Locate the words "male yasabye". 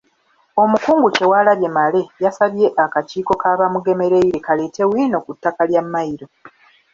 1.75-2.65